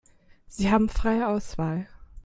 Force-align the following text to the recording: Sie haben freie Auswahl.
Sie 0.47 0.71
haben 0.71 0.89
freie 0.89 1.27
Auswahl. 1.27 1.87